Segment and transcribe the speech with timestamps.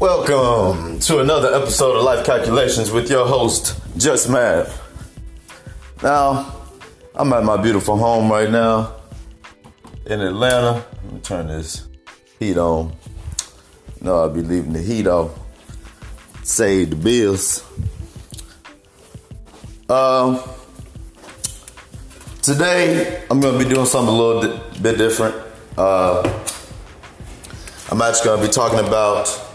[0.00, 4.80] Welcome to another episode of Life Calculations with your host, Just Math.
[6.04, 6.54] Now,
[7.16, 8.94] I'm at my beautiful home right now
[10.06, 10.84] in Atlanta.
[11.02, 11.88] Let me turn this
[12.38, 12.92] heat on.
[14.00, 15.36] No, I'll be leaving the heat off.
[16.44, 17.64] Save the bills.
[19.88, 20.40] Um,
[22.42, 25.34] today I'm gonna be doing something a little di- bit different.
[25.76, 26.22] Uh,
[27.90, 29.46] I'm actually gonna be talking about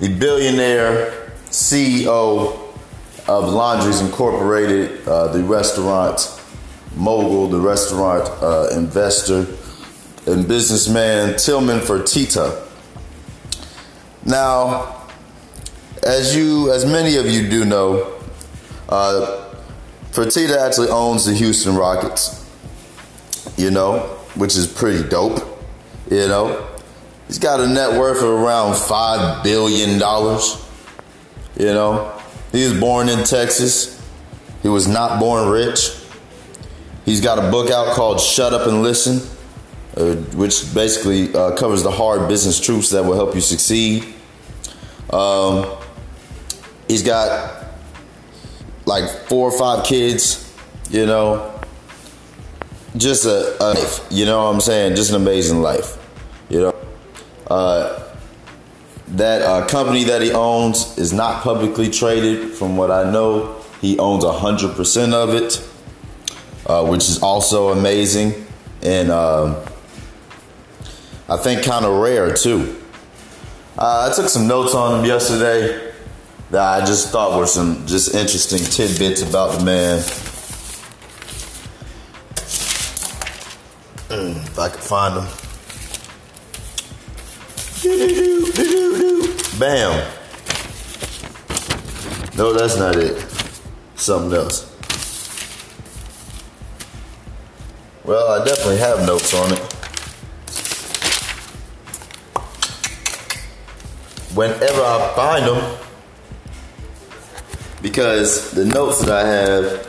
[0.00, 2.58] the billionaire CEO
[3.28, 6.40] of Landry's Incorporated, uh, the restaurant
[6.96, 9.46] mogul, the restaurant uh, investor,
[10.26, 12.66] and businessman Tilman Fertitta.
[14.24, 15.06] Now,
[16.02, 18.18] as you, as many of you do know,
[18.88, 19.52] uh,
[20.12, 22.38] Fertitta actually owns the Houston Rockets.
[23.56, 23.98] You know,
[24.34, 25.46] which is pretty dope.
[26.10, 26.69] You know,
[27.30, 30.66] he's got a net worth of around five billion dollars.
[31.56, 34.04] You know, he was born in Texas.
[34.62, 35.96] He was not born rich.
[37.04, 39.20] He's got a book out called "Shut Up and Listen,"
[39.96, 44.12] uh, which basically uh, covers the hard business truths that will help you succeed.
[45.10, 45.66] Um,
[46.88, 47.64] he's got
[48.86, 50.52] like four or five kids,
[50.90, 51.46] you know.
[52.96, 54.96] Just a, a life, you know what I'm saying?
[54.96, 55.99] Just an amazing life.
[57.50, 58.10] Uh,
[59.08, 62.52] that uh, company that he owns is not publicly traded.
[62.52, 65.68] From what I know, he owns 100% of it,
[66.66, 68.46] uh, which is also amazing.
[68.82, 69.56] And um,
[71.28, 72.80] I think kind of rare too.
[73.76, 75.92] Uh, I took some notes on him yesterday
[76.50, 79.98] that I just thought were some just interesting tidbits about the man.
[84.08, 85.49] Mm, if I could find them.
[89.58, 90.12] Bam.
[92.36, 93.18] No, that's not it.
[93.94, 94.66] Something else.
[98.04, 99.60] Well, I definitely have notes on it.
[104.34, 105.78] Whenever I find them,
[107.80, 109.88] because the notes that I have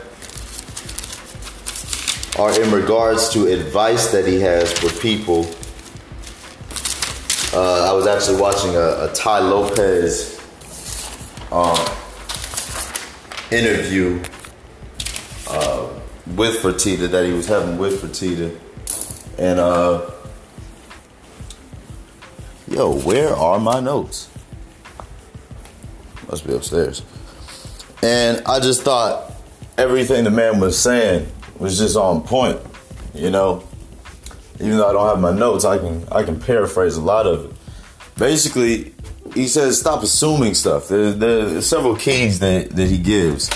[2.38, 5.46] are in regards to advice that he has for people.
[7.54, 10.40] Uh, I was actually watching a, a Tai Lopez
[11.50, 11.76] um,
[13.50, 14.22] interview
[15.48, 15.88] uh,
[16.28, 18.58] with Fertitta that he was having with Fertitta,
[19.38, 20.10] and uh,
[22.68, 24.30] yo, where are my notes?
[26.30, 27.02] Must be upstairs.
[28.02, 29.30] And I just thought
[29.76, 32.58] everything the man was saying was just on point,
[33.12, 33.62] you know.
[34.62, 37.46] Even though I don't have my notes, I can I can paraphrase a lot of
[37.46, 37.56] it.
[38.16, 38.94] Basically,
[39.34, 40.88] he says stop assuming stuff.
[40.88, 43.50] There, there are several keys that, that he gives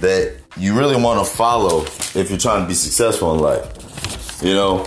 [0.00, 4.42] that you really want to follow if you're trying to be successful in life.
[4.42, 4.84] You know,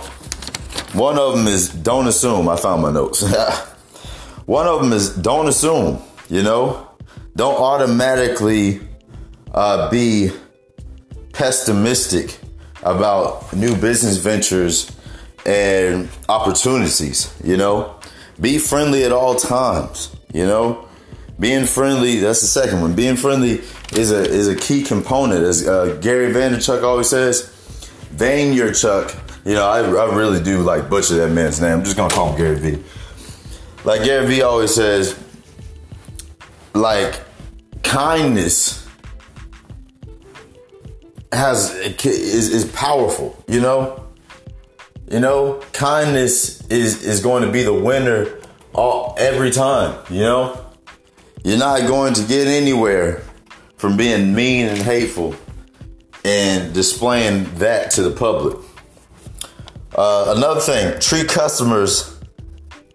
[0.92, 2.48] one of them is don't assume.
[2.48, 3.22] I found my notes.
[4.46, 6.02] one of them is don't assume.
[6.28, 6.88] You know,
[7.36, 8.80] don't automatically
[9.54, 10.30] uh, be
[11.32, 12.38] pessimistic
[12.82, 14.90] about new business ventures
[15.50, 17.34] and opportunities.
[17.42, 17.96] You know,
[18.40, 20.14] be friendly at all times.
[20.32, 20.88] You know,
[21.38, 22.20] being friendly.
[22.20, 22.94] That's the second one.
[22.94, 23.60] Being friendly
[23.92, 25.42] is a is a key component.
[25.42, 27.42] As uh, Gary Vaynerchuk always says,
[28.14, 29.26] Vaynerchuk.
[29.44, 31.78] You know, I, I really do like butcher that man's name.
[31.78, 32.84] I'm just gonna call him Gary V.
[33.84, 35.18] Like Gary V always says,
[36.74, 37.20] like
[37.82, 38.86] kindness
[41.32, 43.42] has is is powerful.
[43.48, 44.09] You know,
[45.10, 48.38] you know, kindness is is going to be the winner
[48.72, 49.98] all every time.
[50.08, 50.66] You know,
[51.44, 53.22] you're not going to get anywhere
[53.76, 55.34] from being mean and hateful
[56.24, 58.56] and displaying that to the public.
[59.94, 62.20] Uh, another thing, treat customers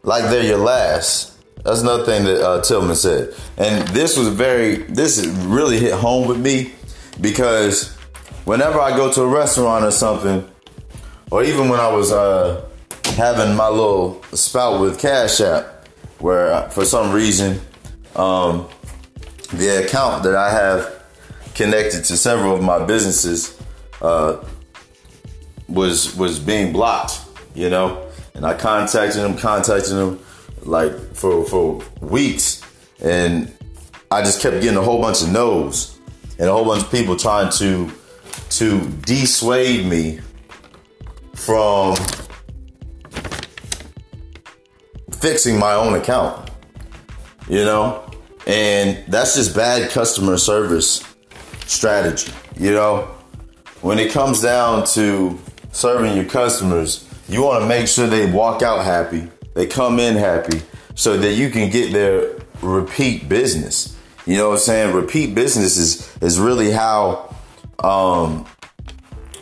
[0.04, 1.34] like they're your last.
[1.64, 6.28] That's another thing that uh, Tilman said, and this was very, this really hit home
[6.28, 6.74] with me
[7.20, 7.96] because
[8.46, 10.48] whenever I go to a restaurant or something,
[11.32, 12.66] or even when I was uh,
[13.16, 15.88] having my little spout with Cash App,
[16.20, 17.60] where uh, for some reason
[18.16, 18.68] um,
[19.54, 21.04] the account that I have
[21.54, 23.60] connected to several of my businesses
[24.02, 24.44] uh,
[25.68, 27.22] was was being blocked,
[27.54, 30.20] you know, and I contacted them, contacted them
[30.64, 32.62] like for for weeks,
[33.02, 33.52] and
[34.12, 35.98] I just kept getting a whole bunch of no's
[36.38, 37.92] and a whole bunch of people trying to
[38.50, 40.20] to dissuade me
[41.36, 41.96] from
[45.20, 46.50] fixing my own account.
[47.48, 48.04] you know,
[48.48, 51.04] and that's just bad customer service
[51.66, 53.12] strategy, you know.
[53.82, 55.40] When it comes down to
[55.72, 60.16] serving your customers, you want to make sure they walk out happy, they come in
[60.16, 60.62] happy,
[60.96, 62.32] so that you can get their
[62.62, 63.96] repeat business.
[64.26, 64.96] You know what I'm saying?
[64.96, 67.36] Repeat business is, is really how
[67.84, 68.48] um,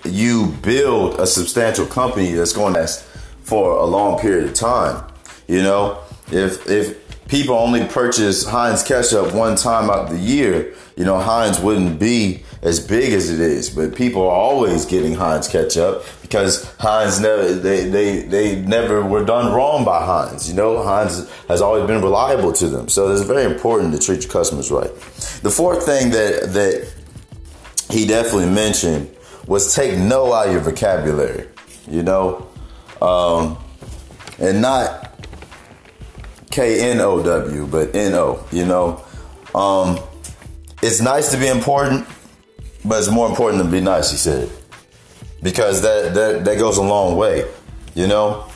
[0.06, 3.04] you build a substantial company that's going to last
[3.44, 5.04] for a long period of time.
[5.48, 6.00] You know,
[6.32, 11.60] if if people only purchase Heinz ketchup one time out the year, you know, Heinz
[11.60, 13.70] wouldn't be as big as it is.
[13.70, 19.26] But people are always getting Heinz ketchup because Heinz never they they they never were
[19.26, 20.48] done wrong by Heinz.
[20.50, 22.88] You know, Heinz has always been reliable to them.
[22.88, 24.94] So it's very important to treat your customers right.
[25.42, 26.94] The fourth thing that that
[27.90, 29.14] he definitely mentioned
[29.48, 31.48] was take no out of your vocabulary.
[31.90, 32.48] You know,
[33.02, 33.58] um,
[34.40, 35.20] and not
[36.52, 38.46] K N O W, but N O.
[38.52, 39.04] You know,
[39.54, 40.00] um,
[40.82, 42.08] it's nice to be important,
[42.86, 44.12] but it's more important to be nice.
[44.12, 44.50] He said,
[45.42, 47.50] because that that that goes a long way.
[47.96, 48.48] You know,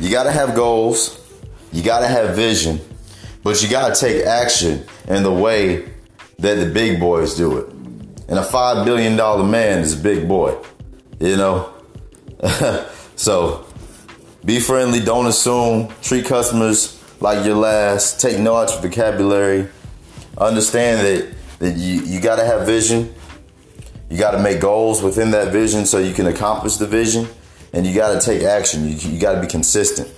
[0.00, 1.20] you got to have goals,
[1.72, 2.80] you got to have vision,
[3.42, 5.88] but you got to take action in the way
[6.38, 7.77] that the big boys do it.
[8.28, 10.56] And a five billion dollar man is a big boy.
[11.18, 11.74] You know,
[13.16, 13.66] so
[14.44, 15.00] be friendly.
[15.00, 15.92] Don't assume.
[16.02, 18.20] Treat customers like your last.
[18.20, 19.68] Take no out your vocabulary.
[20.36, 23.14] Understand that, that you, you got to have vision.
[24.10, 27.26] You got to make goals within that vision so you can accomplish the vision.
[27.72, 28.88] And you got to take action.
[28.88, 30.08] You, you got to be consistent.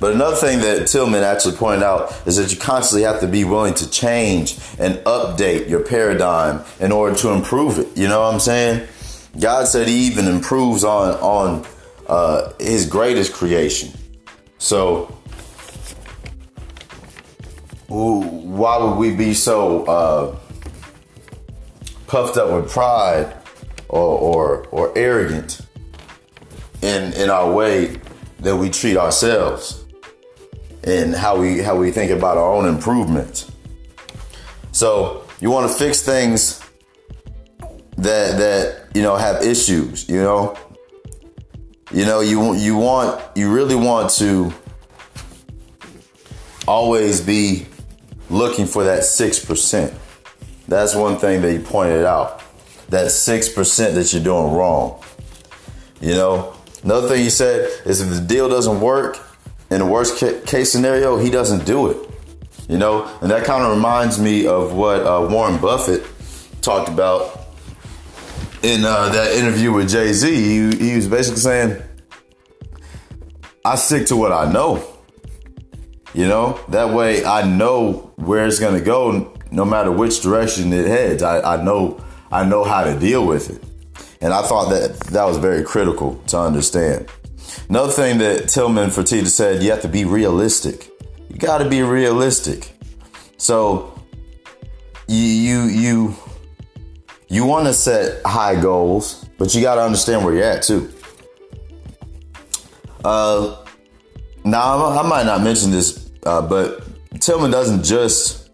[0.00, 3.44] But another thing that Tilman actually pointed out is that you constantly have to be
[3.44, 7.94] willing to change and update your paradigm in order to improve it.
[7.96, 8.88] You know what I'm saying?
[9.38, 11.66] God said He even improves on on
[12.06, 13.92] uh, his greatest creation.
[14.58, 15.04] So,
[17.86, 20.38] why would we be so uh,
[22.06, 23.36] puffed up with pride
[23.88, 25.60] or, or, or arrogant
[26.82, 28.00] in, in our way
[28.40, 29.79] that we treat ourselves
[30.84, 33.50] and how we how we think about our own improvement?
[34.72, 36.60] So you want to fix things
[37.96, 40.56] that that you know have issues, you know
[41.92, 44.52] you know, you you want you really want to
[46.68, 47.66] always be
[48.28, 49.92] looking for that 6%.
[50.68, 52.42] That's one thing that you pointed out.
[52.90, 55.02] That 6% that you're doing wrong.
[56.00, 56.54] You know,
[56.84, 59.18] another thing you said is if the deal doesn't work,
[59.70, 62.08] in the worst case scenario, he doesn't do it.
[62.68, 66.04] You know, and that kind of reminds me of what uh, Warren Buffett
[66.62, 67.40] talked about
[68.62, 71.82] in uh, that interview with Jay Z, he, he was basically saying,
[73.64, 74.84] I stick to what I know.
[76.12, 80.86] You know, that way I know where it's gonna go no matter which direction it
[80.86, 81.22] heads.
[81.22, 83.62] I, I know I know how to deal with it.
[84.20, 87.08] And I thought that that was very critical to understand.
[87.70, 90.90] Another thing that Tilman Fertitta said, you have to be realistic.
[91.28, 92.72] You gotta be realistic.
[93.36, 93.96] So
[95.06, 96.16] you you you
[97.28, 100.92] you want to set high goals, but you got to understand where you're at too.
[103.04, 103.64] Uh,
[104.42, 106.82] now I might not mention this, uh, but
[107.20, 108.50] Tillman doesn't just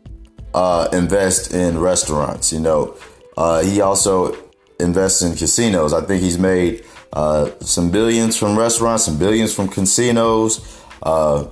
[0.53, 2.53] uh, invest in restaurants.
[2.53, 2.99] You know,
[3.39, 4.37] uh, he also
[4.79, 5.95] invests in casinos.
[5.95, 6.85] I think he's made
[7.17, 11.47] uh, some billions from restaurants, some billions from casinos, uh,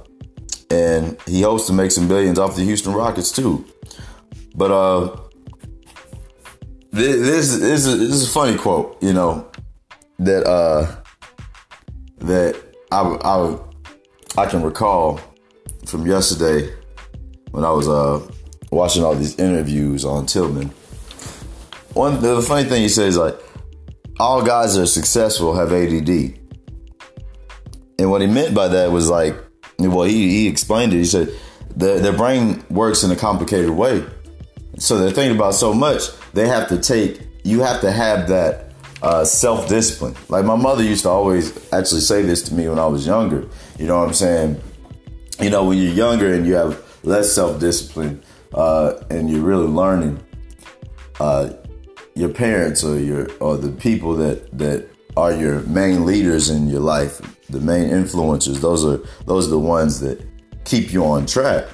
[0.71, 3.65] and he hopes to make some billions off the Houston Rockets too.
[4.55, 5.17] But uh,
[6.91, 9.51] this, this, is, this is a funny quote, you know,
[10.19, 10.97] that uh,
[12.19, 12.57] that
[12.93, 15.19] I, I I can recall
[15.87, 16.75] from yesterday
[17.53, 18.21] when I was uh,
[18.71, 20.69] watching all these interviews on Tilman.
[21.95, 23.41] One the funny thing he says like
[24.21, 26.39] all guys that are successful have ADD,
[27.99, 29.37] and what he meant by that was like,
[29.79, 30.99] well, he he explained it.
[30.99, 31.31] He said
[31.77, 34.05] their their brain works in a complicated way,
[34.79, 36.03] so they're thinking about so much
[36.33, 37.21] they have to take.
[37.45, 40.15] You have to have that uh, self discipline.
[40.29, 43.49] Like my mother used to always actually say this to me when I was younger.
[43.79, 44.61] You know what I'm saying?
[45.41, 48.23] You know, when you're younger and you have less self discipline
[48.55, 50.23] uh, and you're really learning,
[51.21, 51.51] uh,
[52.15, 56.81] your parents or your or the people that that are your main leaders in your
[56.81, 58.61] life, the main influencers.
[58.61, 60.25] Those are those are the ones that
[60.65, 61.67] keep you on track.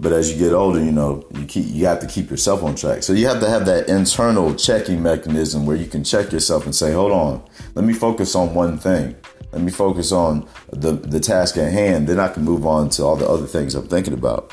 [0.00, 2.76] But as you get older, you know, you keep you have to keep yourself on
[2.76, 3.02] track.
[3.02, 6.74] So you have to have that internal checking mechanism where you can check yourself and
[6.74, 7.42] say, "Hold on,
[7.74, 9.16] let me focus on one thing.
[9.52, 12.06] Let me focus on the the task at hand.
[12.06, 14.52] Then I can move on to all the other things I'm thinking about."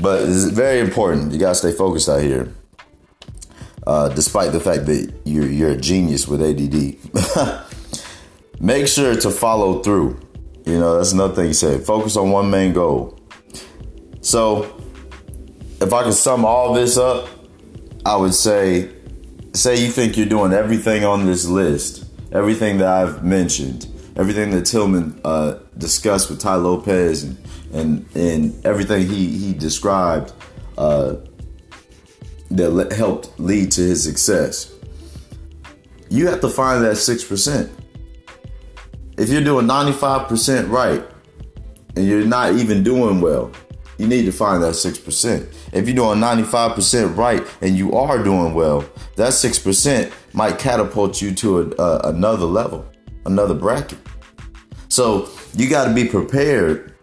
[0.00, 1.32] But it's very important.
[1.32, 2.48] You gotta stay focused out here.
[3.86, 7.62] Uh, despite the fact that you're you're a genius with ADD,
[8.60, 10.20] make sure to follow through.
[10.64, 11.84] You know that's another thing you said.
[11.84, 13.18] Focus on one main goal.
[14.20, 14.80] So,
[15.80, 17.28] if I can sum all this up,
[18.06, 18.88] I would say,
[19.52, 24.64] say you think you're doing everything on this list, everything that I've mentioned, everything that
[24.64, 27.36] Tilman uh, discussed with Tai Lopez, and
[27.72, 30.32] and, and everything he he described
[30.78, 31.16] uh,
[32.56, 34.72] that helped lead to his success.
[36.08, 37.70] You have to find that six percent.
[39.18, 41.04] If you're doing 95% right
[41.96, 43.52] and you're not even doing well,
[43.98, 45.54] you need to find that 6%.
[45.72, 48.84] If you're doing 95% right and you are doing well,
[49.16, 52.84] that 6% might catapult you to a, a, another level,
[53.26, 53.98] another bracket.
[54.88, 56.94] So you got to be prepared.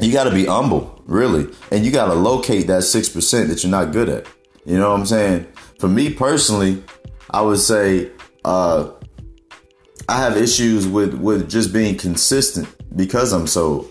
[0.00, 1.52] You got to be humble, really.
[1.70, 4.26] And you got to locate that 6% that you're not good at.
[4.64, 5.46] You know what I'm saying?
[5.78, 6.82] For me personally,
[7.30, 8.10] I would say
[8.44, 8.90] uh,
[10.08, 13.88] I have issues with, with just being consistent because I'm so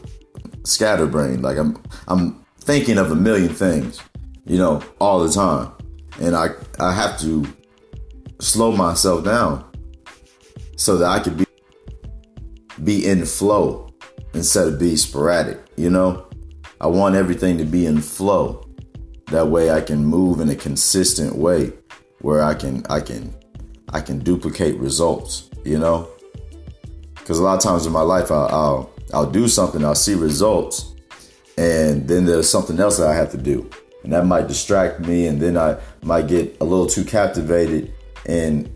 [0.63, 1.42] scatterbrained.
[1.42, 4.00] Like I'm I'm thinking of a million things,
[4.46, 5.72] you know, all the time.
[6.20, 6.50] And I
[6.80, 7.46] I have to
[8.40, 9.66] slow myself down
[10.75, 11.46] so that I could be
[12.84, 13.90] be in flow
[14.34, 16.28] instead of be sporadic, you know?
[16.80, 18.61] I want everything to be in flow.
[19.31, 21.71] That way I can move in a consistent way
[22.19, 23.33] where I can I can
[23.89, 26.09] I can duplicate results, you know?
[27.25, 30.15] Cuz a lot of times in my life I, I'll I'll do something, I'll see
[30.15, 30.95] results,
[31.57, 33.69] and then there's something else that I have to do.
[34.03, 37.93] And that might distract me, and then I might get a little too captivated
[38.25, 38.73] in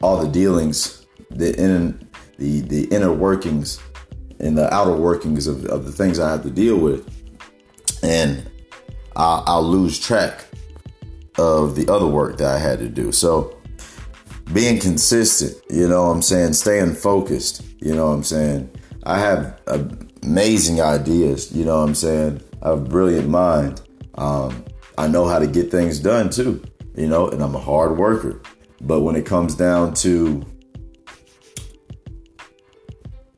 [0.00, 3.80] all the dealings, the in the the inner workings
[4.40, 7.08] and the outer workings of, of the things I have to deal with.
[8.02, 8.43] And
[9.16, 10.44] I'll, I'll lose track
[11.38, 13.12] of the other work that I had to do.
[13.12, 13.56] So
[14.52, 16.52] being consistent, you know what I'm saying?
[16.52, 18.70] Staying focused, you know what I'm saying?
[19.04, 19.60] I have
[20.22, 21.52] amazing ideas.
[21.52, 22.42] You know what I'm saying?
[22.62, 23.82] I have a brilliant mind.
[24.16, 24.64] Um,
[24.96, 26.62] I know how to get things done too,
[26.96, 28.40] you know, and I'm a hard worker.
[28.80, 30.44] But when it comes down to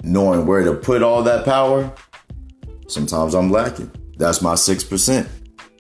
[0.03, 1.93] knowing where to put all that power,
[2.89, 3.91] sometimes I'm lacking.
[4.19, 5.29] That's my 6%,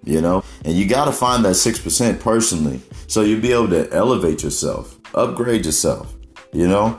[0.07, 0.43] you know?
[0.65, 4.99] And you got to find that 6% personally so you'll be able to elevate yourself,
[5.15, 6.15] upgrade yourself,
[6.53, 6.99] you know?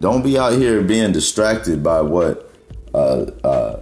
[0.00, 2.52] Don't be out here being distracted by what
[2.94, 3.80] uh, uh,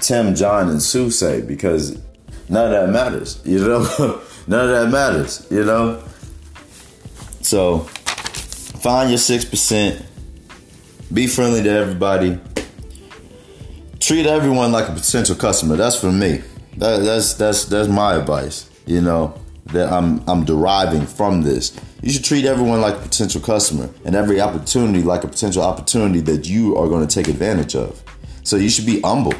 [0.00, 2.00] Tim, John, and Sue say because
[2.48, 3.40] none of that matters.
[3.44, 3.80] You know,
[4.46, 5.46] none of that matters.
[5.50, 6.02] You know.
[7.42, 10.04] So find your six percent.
[11.12, 12.38] Be friendly to everybody.
[13.98, 15.76] Treat everyone like a potential customer.
[15.76, 16.42] That's for me.
[16.76, 18.70] That, that's that's that's my advice.
[18.86, 21.78] You know that I'm I'm deriving from this.
[22.02, 26.20] You should treat everyone like a potential customer and every opportunity like a potential opportunity
[26.20, 28.02] that you are going to take advantage of.
[28.42, 29.34] So you should be humble.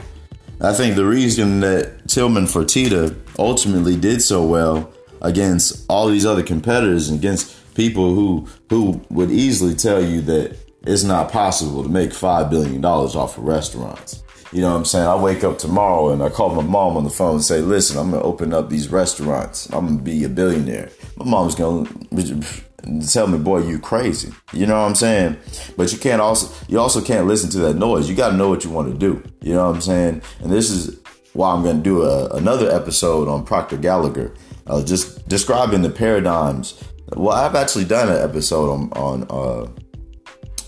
[0.60, 6.42] I think the reason that Tilman Fertitta ultimately did so well against all these other
[6.42, 11.88] competitors and against people who who would easily tell you that it's not possible to
[11.88, 14.22] make five billion dollars off of restaurants.
[14.52, 15.06] You know what I'm saying?
[15.06, 17.96] I wake up tomorrow and I call my mom on the phone and say, listen,
[17.98, 19.66] I'm going to open up these restaurants.
[19.72, 20.90] I'm going to be a billionaire.
[21.16, 24.32] My mom's going to tell me, boy, you crazy.
[24.52, 25.36] You know what I'm saying?
[25.76, 28.10] But you can't also, you also can't listen to that noise.
[28.10, 29.22] You got to know what you want to do.
[29.40, 30.22] You know what I'm saying?
[30.40, 31.00] And this is
[31.32, 34.34] why I'm going to do a, another episode on Proctor Gallagher,
[34.66, 36.82] uh, just describing the paradigms.
[37.16, 39.70] Well, I've actually done an episode on, on uh,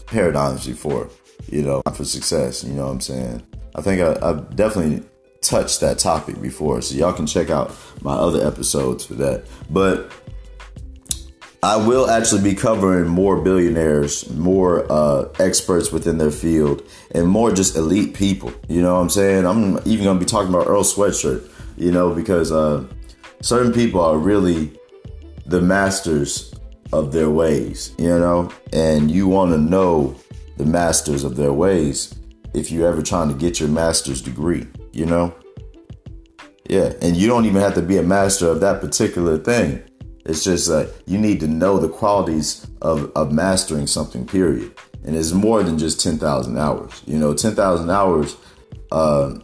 [0.06, 1.10] paradigms before,
[1.48, 2.62] you know, for success.
[2.62, 3.42] You know what I'm saying?
[3.74, 5.06] I think I, have definitely
[5.40, 9.44] touched that topic before, so y'all can check out my other episodes for that.
[9.70, 10.12] But
[11.64, 17.52] I will actually be covering more billionaires, more uh, experts within their field, and more
[17.52, 18.52] just elite people.
[18.68, 19.46] You know what I'm saying?
[19.46, 22.84] I'm even going to be talking about Earl Sweatshirt, you know, because uh,
[23.42, 24.72] certain people are really
[25.46, 26.52] the masters
[26.92, 30.16] of their ways, you know, and you want to know
[30.56, 32.14] the masters of their ways
[32.54, 35.34] if you're ever trying to get your master's degree, you know?
[36.68, 39.82] Yeah, and you don't even have to be a master of that particular thing.
[40.24, 44.72] It's just that you need to know the qualities of, of mastering something, period.
[45.04, 47.02] And it's more than just 10,000 hours.
[47.06, 48.36] You know, 10,000 hours,
[48.92, 49.34] uh,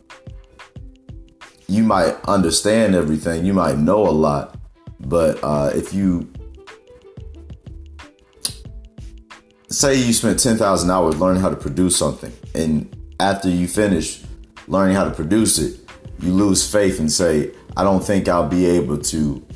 [1.66, 4.56] you might understand everything, you might know a lot,
[5.00, 6.32] but uh, if you
[9.68, 14.22] say you spent 10,000 hours learning how to produce something and after you finish
[14.66, 15.80] learning how to produce it,
[16.20, 19.46] you lose faith and say, I don't think I'll be able to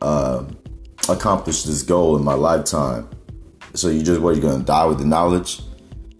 [0.00, 0.44] uh,
[1.08, 3.08] accomplish this goal in my lifetime.
[3.74, 5.60] So you just what you're gonna die with the knowledge?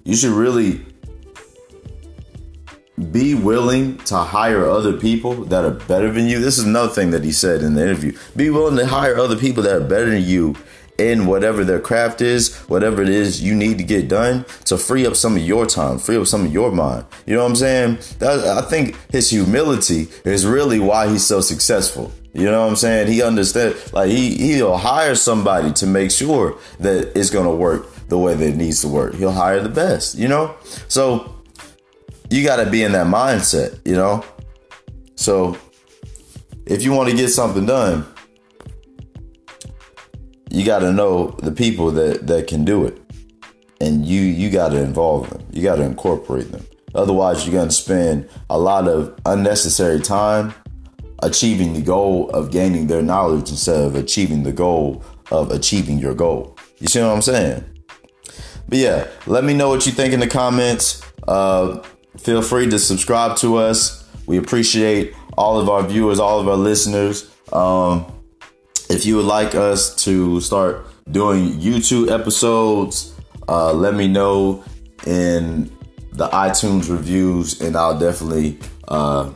[0.04, 0.84] You should really
[3.10, 6.40] be willing to hire other people that are better than you.
[6.40, 8.16] This is another thing that he said in the interview.
[8.36, 10.56] Be willing to hire other people that are better than you
[10.98, 15.06] in whatever their craft is, whatever it is you need to get done to free
[15.06, 17.04] up some of your time, free up some of your mind.
[17.26, 17.98] You know what I'm saying?
[18.18, 22.12] That, I think his humility is really why he's so successful.
[22.34, 23.08] You know what I'm saying?
[23.08, 28.18] He understands, like he he'll hire somebody to make sure that it's gonna work the
[28.18, 29.14] way that it needs to work.
[29.14, 30.14] He'll hire the best.
[30.14, 30.54] You know,
[30.88, 31.34] so
[32.30, 33.78] you got to be in that mindset.
[33.84, 34.24] You know,
[35.14, 35.58] so
[36.64, 38.06] if you want to get something done,
[40.52, 43.00] you got to know the people that that can do it,
[43.80, 45.42] and you you got to involve them.
[45.50, 46.64] You got to incorporate them.
[46.94, 50.52] Otherwise, you're going to spend a lot of unnecessary time
[51.22, 56.14] achieving the goal of gaining their knowledge instead of achieving the goal of achieving your
[56.14, 56.58] goal.
[56.80, 57.64] You see what I'm saying?
[58.68, 61.00] But yeah, let me know what you think in the comments.
[61.26, 61.78] Uh,
[62.18, 64.06] feel free to subscribe to us.
[64.26, 67.30] We appreciate all of our viewers, all of our listeners.
[67.52, 68.04] Um,
[68.92, 73.14] if you would like us to start doing YouTube episodes,
[73.48, 74.62] uh, let me know
[75.06, 75.72] in
[76.12, 78.58] the iTunes reviews, and I'll definitely,
[78.88, 79.32] uh,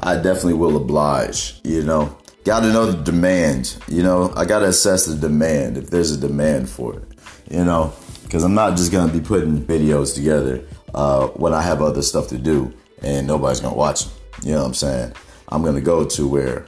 [0.00, 1.60] I definitely will oblige.
[1.64, 3.76] You know, got to know the demand.
[3.88, 7.02] You know, I got to assess the demand if there's a demand for it.
[7.50, 11.82] You know, because I'm not just gonna be putting videos together uh, when I have
[11.82, 12.72] other stuff to do
[13.02, 14.12] and nobody's gonna watch them.
[14.42, 15.12] You know what I'm saying?
[15.48, 16.66] I'm gonna go to where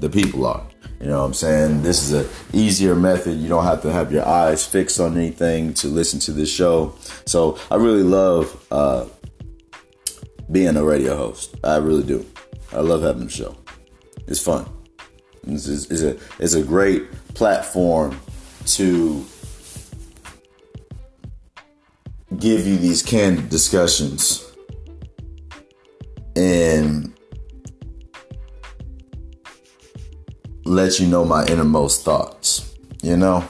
[0.00, 0.69] the people are.
[1.00, 1.82] You know what I'm saying?
[1.82, 3.38] This is a easier method.
[3.38, 6.94] You don't have to have your eyes fixed on anything to listen to this show.
[7.24, 9.06] So I really love uh,
[10.52, 11.54] being a radio host.
[11.64, 12.26] I really do.
[12.72, 13.56] I love having the show.
[14.26, 14.68] It's fun.
[15.46, 18.20] It's, it's, it's a it's a great platform
[18.66, 19.24] to
[22.38, 24.46] give you these candid discussions
[26.36, 27.14] and
[30.70, 33.44] let you know my innermost thoughts, you know?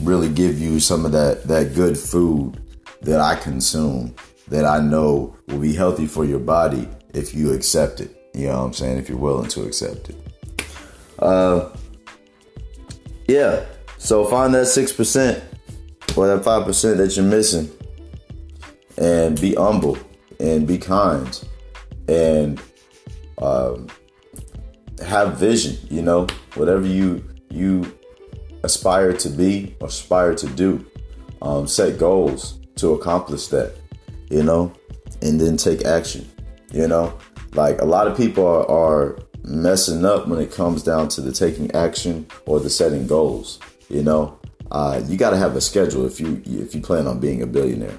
[0.00, 2.58] Really give you some of that that good food
[3.02, 4.14] that I consume
[4.48, 8.16] that I know will be healthy for your body if you accept it.
[8.34, 8.98] You know what I'm saying?
[8.98, 10.16] If you're willing to accept it.
[11.18, 11.70] Uh
[13.28, 13.66] yeah.
[13.98, 15.42] So find that six percent
[16.16, 17.70] or that five percent that you're missing
[18.96, 19.98] and be humble
[20.38, 21.44] and be kind
[22.08, 22.60] and
[23.40, 23.88] um,
[25.00, 27.96] have vision you know whatever you you
[28.64, 30.84] aspire to be aspire to do
[31.42, 33.74] um, set goals to accomplish that
[34.30, 34.72] you know
[35.22, 36.28] and then take action
[36.72, 37.16] you know.
[37.54, 41.32] Like a lot of people are, are messing up when it comes down to the
[41.32, 43.58] taking action or the setting goals
[43.88, 44.38] you know.
[44.70, 47.46] Uh, you got to have a schedule if you if you plan on being a
[47.46, 47.98] billionaire.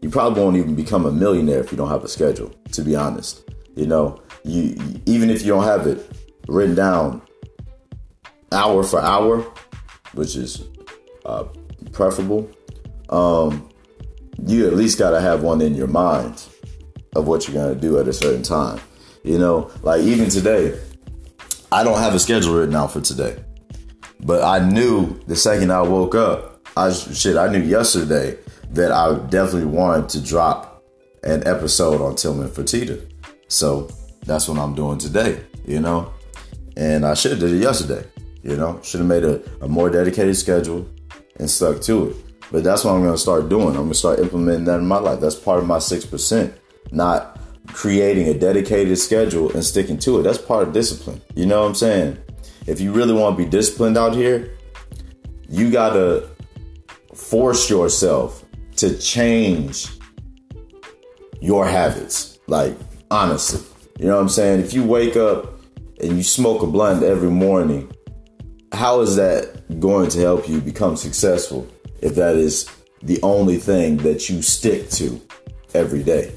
[0.00, 2.94] You probably won't even become a millionaire if you don't have a schedule to be
[2.96, 4.20] honest you know.
[4.44, 6.07] You even if you don't have it
[6.48, 7.22] written down
[8.52, 9.42] hour for hour,
[10.14, 10.64] which is
[11.24, 11.44] uh,
[11.92, 12.50] preferable,
[13.10, 13.68] um,
[14.46, 16.42] you at least got to have one in your mind
[17.14, 18.80] of what you're going to do at a certain time.
[19.24, 20.78] You know, like even today,
[21.70, 23.36] I don't have a schedule written out for today,
[24.20, 28.38] but I knew the second I woke up, I shit, I knew yesterday
[28.70, 30.84] that I definitely wanted to drop
[31.24, 33.04] an episode on Tilman Fertitta.
[33.48, 33.90] So
[34.24, 36.12] that's what I'm doing today, you know?
[36.78, 38.06] And I should have did it yesterday.
[38.42, 40.88] You know, should have made a, a more dedicated schedule
[41.36, 42.16] and stuck to it.
[42.52, 43.70] But that's what I'm going to start doing.
[43.70, 45.20] I'm going to start implementing that in my life.
[45.20, 46.52] That's part of my 6%,
[46.92, 50.22] not creating a dedicated schedule and sticking to it.
[50.22, 51.20] That's part of discipline.
[51.34, 52.16] You know what I'm saying?
[52.66, 54.56] If you really want to be disciplined out here,
[55.48, 56.28] you got to
[57.12, 58.44] force yourself
[58.76, 59.88] to change
[61.40, 62.38] your habits.
[62.46, 62.76] Like,
[63.10, 63.66] honestly.
[63.98, 64.60] You know what I'm saying?
[64.60, 65.57] If you wake up
[66.00, 67.90] and you smoke a blunt every morning,
[68.72, 71.68] how is that going to help you become successful
[72.00, 72.68] if that is
[73.02, 75.20] the only thing that you stick to
[75.74, 76.32] every day?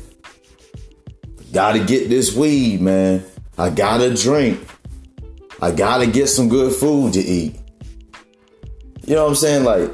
[1.52, 3.24] Gotta get this weed, man.
[3.58, 4.66] I gotta drink.
[5.62, 7.60] I gotta get some good food to eat.
[9.06, 9.64] You know what I'm saying?
[9.66, 9.94] Like,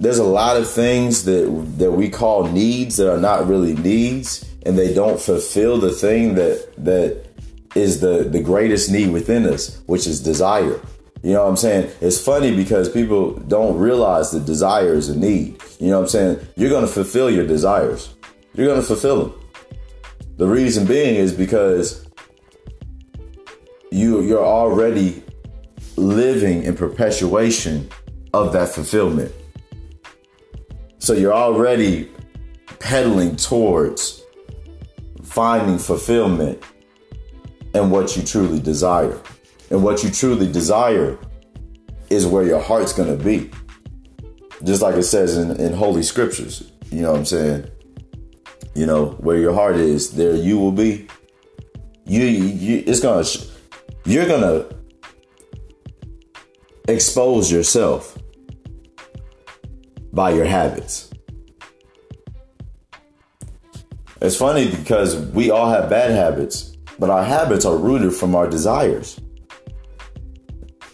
[0.00, 1.44] there's a lot of things that
[1.78, 6.34] that we call needs that are not really needs, and they don't fulfill the thing
[6.36, 7.25] that that
[7.76, 10.80] is the the greatest need within us, which is desire.
[11.22, 11.90] You know what I'm saying?
[12.00, 15.60] It's funny because people don't realize that desire is a need.
[15.80, 16.48] You know what I'm saying?
[16.56, 18.14] You're going to fulfill your desires.
[18.54, 19.40] You're going to fulfill them.
[20.36, 22.06] The reason being is because
[23.90, 25.22] you you're already
[25.96, 27.88] living in perpetuation
[28.32, 29.32] of that fulfillment.
[30.98, 32.10] So you're already
[32.78, 34.22] pedaling towards
[35.22, 36.62] finding fulfillment
[37.76, 39.20] in what you truly desire.
[39.70, 41.18] And what you truly desire
[42.08, 43.50] is where your heart's going to be.
[44.64, 46.72] Just like it says in, in Holy Scriptures.
[46.90, 47.70] You know what I'm saying?
[48.74, 51.08] You know, where your heart is, there you will be.
[52.06, 53.46] You, you it's going to,
[54.04, 54.76] you're going to
[56.88, 58.16] expose yourself
[60.12, 61.10] by your habits.
[64.20, 68.48] It's funny because we all have bad habits, but our habits are rooted from our
[68.48, 69.20] desires.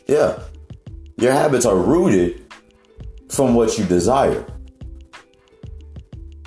[0.06, 0.38] Yeah.
[1.16, 2.52] Your habits are rooted
[3.28, 4.44] from what you desire.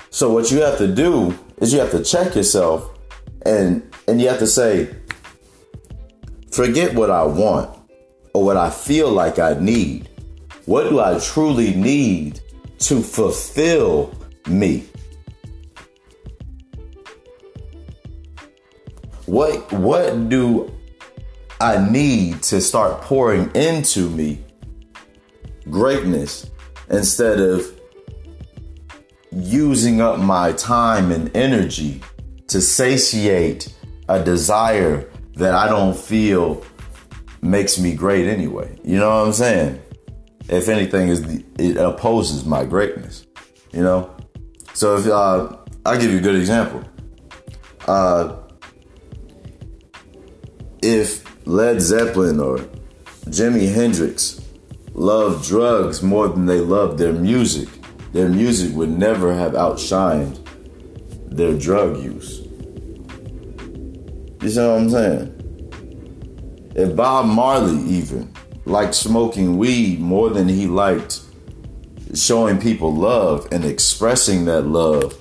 [0.10, 2.90] So what you have to do is you have to check yourself
[3.46, 4.96] and and you have to say
[6.52, 7.70] forget what I want
[8.34, 10.10] or what I feel like I need.
[10.66, 12.40] What do I truly need
[12.80, 14.14] to fulfill
[14.48, 14.86] me?
[19.26, 20.72] What what do
[21.60, 24.44] I need to start pouring into me
[25.70, 26.50] greatness
[26.90, 27.66] instead of
[29.32, 32.02] using up my time and energy
[32.48, 33.74] to satiate
[34.08, 36.64] a desire that I don't feel
[37.42, 38.78] makes me great anyway.
[38.84, 39.82] You know what I'm saying?
[40.48, 41.22] If anything, is
[41.58, 43.26] it opposes my greatness.
[43.72, 44.16] You know.
[44.74, 46.84] So if uh, I'll give you a good example.
[47.88, 48.38] Uh,
[50.86, 52.60] if Led Zeppelin or
[53.26, 54.40] Jimi Hendrix
[54.94, 57.68] loved drugs more than they loved their music,
[58.14, 60.40] their music would never have outshined
[61.28, 62.42] their drug use.
[64.42, 65.32] You see what I'm saying?
[66.76, 68.32] If Bob Marley even
[68.66, 71.22] liked smoking weed more than he liked
[72.14, 75.18] showing people love and expressing that love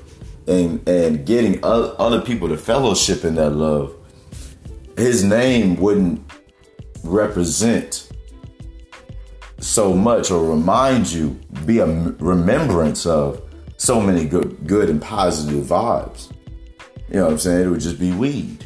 [0.46, 3.94] and and getting other people to fellowship in that love,
[4.96, 6.20] his name wouldn't
[7.02, 8.08] represent
[9.58, 13.42] so much or remind you, be a remembrance of
[13.76, 16.30] so many good, good and positive vibes.
[17.08, 17.66] You know what I'm saying?
[17.66, 18.64] It would just be weed.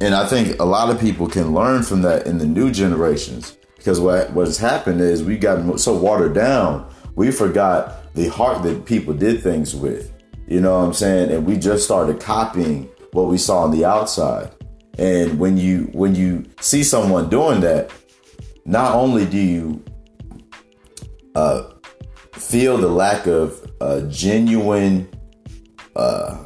[0.00, 3.56] And I think a lot of people can learn from that in the new generations
[3.76, 8.62] because what what has happened is we got so watered down, we forgot the heart
[8.62, 10.12] that people did things with.
[10.46, 11.30] You know what I'm saying?
[11.30, 14.50] And we just started copying what we saw on the outside.
[14.98, 17.92] And when you when you see someone doing that,
[18.64, 19.84] not only do you
[21.34, 21.70] uh,
[22.32, 25.08] feel the lack of uh, genuine
[25.96, 26.44] uh,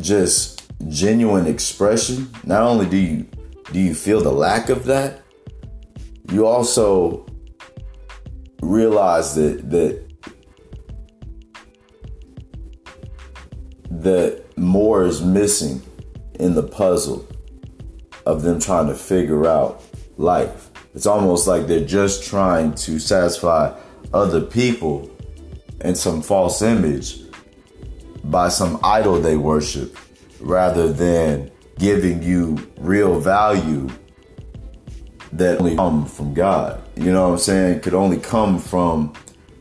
[0.00, 3.26] just genuine expression not only do you
[3.72, 5.22] do you feel the lack of that
[6.30, 7.26] you also
[8.62, 10.05] realize that that
[14.02, 15.82] that more is missing
[16.34, 17.26] in the puzzle
[18.24, 19.82] of them trying to figure out
[20.18, 20.70] life.
[20.94, 23.78] It's almost like they're just trying to satisfy
[24.12, 25.10] other people
[25.80, 27.20] in some false image
[28.24, 29.96] by some idol they worship
[30.40, 33.88] rather than giving you real value
[35.32, 36.82] that only come from God.
[36.96, 37.80] You know what I'm saying?
[37.80, 39.12] Could only come from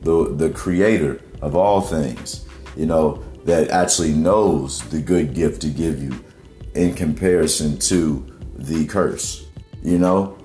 [0.01, 2.45] the the creator of all things.
[2.77, 6.19] You know, that actually knows the good gift to give you
[6.73, 9.47] in comparison to the curse,
[9.81, 10.37] you know?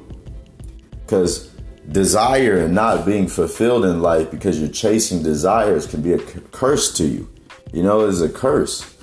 [1.01, 1.49] Because
[1.91, 6.95] desire and not being fulfilled in life because you're chasing desires can be a curse
[6.95, 7.29] to you.
[7.73, 8.97] You know, it's a curse.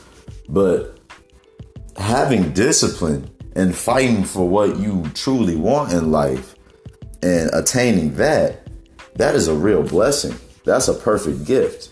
[0.48, 1.00] But
[1.98, 6.56] having discipline and fighting for what you truly want in life
[7.24, 8.68] and attaining that,
[9.16, 10.36] that is a real blessing.
[10.64, 11.90] That's a perfect gift.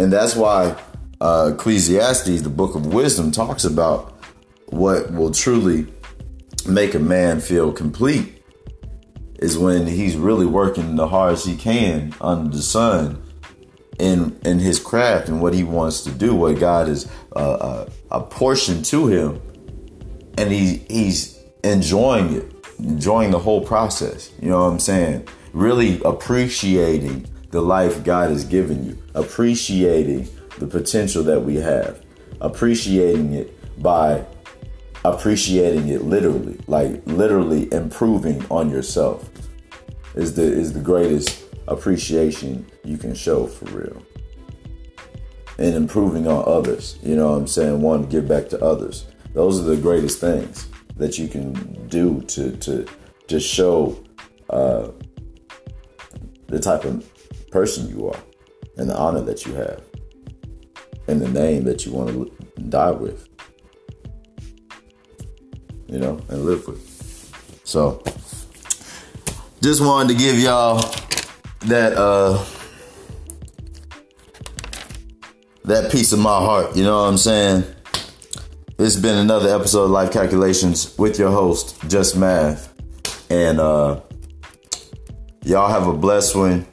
[0.00, 0.76] And that's why
[1.20, 4.14] uh, Ecclesiastes, the book of wisdom, talks about
[4.68, 5.86] what will truly
[6.66, 8.42] make a man feel complete
[9.40, 13.22] is when he's really working the hardest he can under the sun
[13.98, 17.90] in in his craft and what he wants to do, what God is uh, uh,
[18.10, 19.42] a to him,
[20.38, 24.30] and he he's enjoying it, enjoying the whole process.
[24.40, 25.28] You know what I'm saying?
[25.52, 32.04] Really appreciating the life God has given you, appreciating the potential that we have,
[32.40, 34.24] appreciating it by
[35.04, 39.28] appreciating it literally, like literally improving on yourself
[40.14, 44.02] is the is the greatest appreciation you can show for real.
[45.58, 46.98] And improving on others.
[47.02, 47.82] You know what I'm saying?
[47.82, 49.06] One, give back to others.
[49.34, 52.86] Those are the greatest things that you can do to to
[53.28, 54.02] to show
[54.48, 54.88] uh,
[56.46, 57.09] the type of
[57.50, 58.18] person you are
[58.76, 59.82] and the honor that you have
[61.08, 63.28] and the name that you want to die with
[65.88, 67.60] you know and live with.
[67.64, 68.02] So
[69.60, 70.78] just wanted to give y'all
[71.62, 72.42] that uh
[75.64, 77.64] that piece of my heart you know what i'm saying?
[78.78, 82.72] It's been another episode of life calculations with your host just math
[83.30, 84.00] and uh
[85.44, 86.66] y'all have a blessed one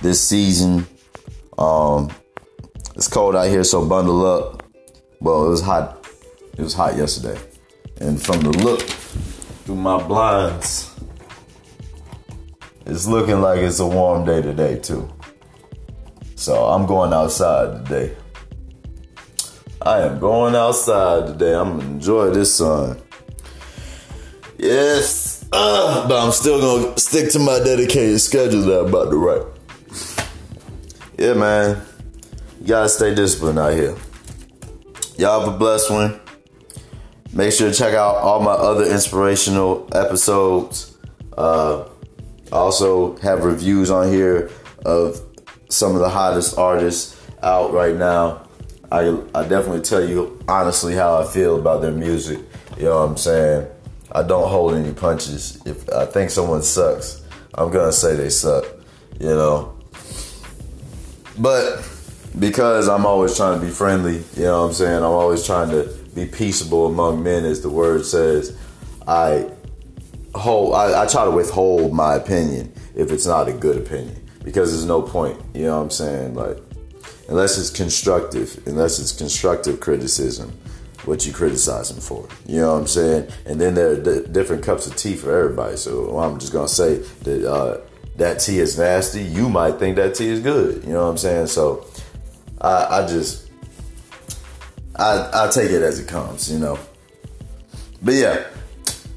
[0.00, 0.86] this season
[1.58, 2.10] um
[2.96, 4.62] it's cold out here so bundle up
[5.20, 6.06] well it was hot
[6.56, 7.38] it was hot yesterday
[8.00, 10.90] and from the look through my blinds
[12.90, 15.08] it's looking like it's a warm day today too.
[16.34, 18.16] So I'm going outside today.
[19.80, 21.54] I am going outside today.
[21.54, 23.00] I'm gonna enjoy this sun.
[24.58, 29.16] Yes, uh, but I'm still gonna stick to my dedicated schedule that I'm about to
[29.16, 29.59] write.
[31.20, 31.82] Yeah, man,
[32.62, 33.94] you gotta stay disciplined out here.
[35.18, 36.18] Y'all have a blessed one.
[37.34, 40.96] Make sure to check out all my other inspirational episodes.
[41.36, 41.84] Uh,
[42.50, 44.50] also have reviews on here
[44.86, 45.20] of
[45.68, 48.48] some of the hottest artists out right now.
[48.90, 52.38] I I definitely tell you honestly how I feel about their music.
[52.78, 53.68] You know what I'm saying?
[54.12, 55.60] I don't hold any punches.
[55.66, 57.20] If I think someone sucks,
[57.52, 58.64] I'm gonna say they suck.
[59.20, 59.79] You know.
[61.38, 61.88] But
[62.38, 64.96] because I'm always trying to be friendly, you know what I'm saying?
[64.96, 68.56] I'm always trying to be peaceable among men, as the word says.
[69.06, 69.50] I
[70.34, 74.70] hold I, I, try to withhold my opinion if it's not a good opinion because
[74.70, 76.56] there's no point you know what i'm saying like
[77.28, 80.56] unless it's constructive unless it's constructive criticism
[81.04, 84.86] what you criticizing for you know what i'm saying and then there are different cups
[84.86, 87.80] of tea for everybody so i'm just gonna say that uh,
[88.20, 91.18] that tea is nasty you might think that tea is good you know what i'm
[91.18, 91.84] saying so
[92.60, 93.50] i, I just
[94.96, 96.78] I, I take it as it comes you know
[98.02, 98.44] but yeah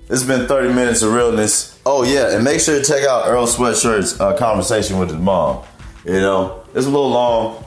[0.10, 1.80] it's been 30 minutes of realness.
[1.86, 5.64] Oh, yeah, and make sure to check out Earl Sweatshirt's uh, conversation with his mom.
[6.06, 7.64] You know, it's a little long,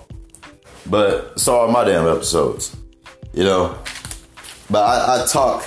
[0.87, 2.77] but so are my damn episodes.
[3.33, 3.79] You know,
[4.71, 5.67] but I, I talk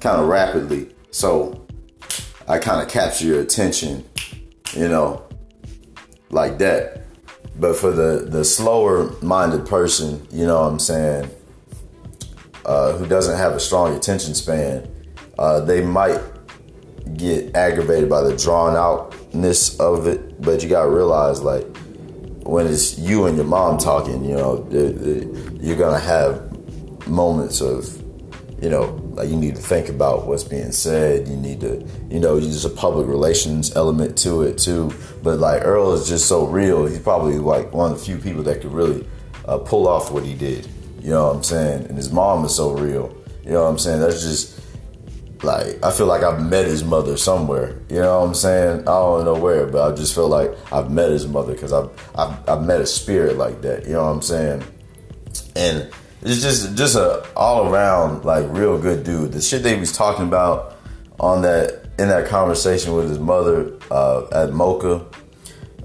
[0.00, 1.66] kind of rapidly, so
[2.48, 4.04] I kind of capture your attention,
[4.74, 5.22] you know,
[6.30, 7.02] like that.
[7.58, 11.30] But for the, the slower minded person, you know what I'm saying,
[12.64, 14.86] uh, who doesn't have a strong attention span,
[15.38, 16.20] uh, they might
[17.16, 21.64] get aggravated by the drawn outness of it, but you gotta realize like
[22.42, 24.66] when it's you and your mom talking, you know,
[25.60, 28.02] you're gonna have moments of,
[28.60, 31.28] you know, like you need to think about what's being said.
[31.28, 34.92] You need to, you know, use a public relations element to it too.
[35.22, 36.86] But like Earl is just so real.
[36.86, 39.06] He's probably like one of the few people that could really
[39.46, 40.68] uh, pull off what he did.
[41.02, 41.86] You know what I'm saying?
[41.86, 43.14] And his mom is so real.
[43.44, 44.00] You know what I'm saying?
[44.00, 44.60] That's just
[45.42, 47.78] like I feel like I've met his mother somewhere.
[47.90, 48.80] You know what I'm saying?
[48.80, 51.90] I don't know where, but I just feel like I've met his mother because I've,
[52.16, 53.84] I've I've met a spirit like that.
[53.84, 54.64] You know what I'm saying?
[55.54, 55.90] And
[56.22, 59.32] it's just just a all around like real good dude.
[59.32, 60.76] The shit they was talking about
[61.20, 65.04] on that in that conversation with his mother uh, at Mocha,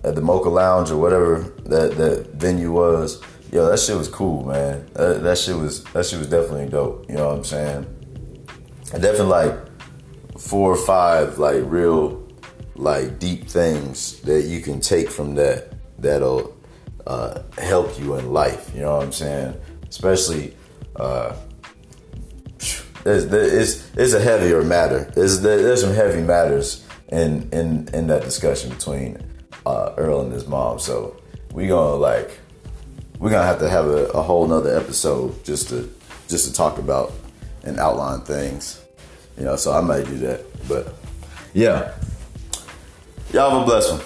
[0.04, 3.22] at the Mocha Lounge or whatever that that venue was.
[3.52, 4.88] Yo, that shit was cool, man.
[4.94, 7.10] That, that shit was that shit was definitely dope.
[7.10, 7.98] You know what I'm saying?
[8.94, 9.58] I definitely like
[10.38, 12.28] four or five like real
[12.76, 16.56] like deep things that you can take from that that'll
[17.06, 18.72] uh, help you in life.
[18.74, 19.60] You know what I'm saying?
[19.92, 20.56] Especially,
[20.96, 21.36] uh,
[23.06, 25.12] it's, it's, it's a heavier matter.
[25.14, 29.22] There's, there's some heavy matters in in in that discussion between
[29.66, 30.80] uh, Earl and his mom.
[30.80, 32.40] So we gonna like
[33.20, 35.94] we're gonna have to have a, a whole nother episode just to
[36.28, 37.12] just to talk about
[37.64, 38.82] and outline things.
[39.38, 40.46] You know, so I might do that.
[40.68, 40.96] But
[41.54, 41.94] yeah.
[43.34, 44.04] Y'all have a blessed.